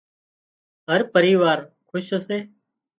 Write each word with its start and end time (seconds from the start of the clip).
هر 0.89 1.01
پريوار 1.13 1.59
کُش 1.89 2.05
سي 2.27 2.37